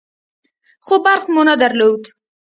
[0.85, 2.01] خو برق مو نه درلود.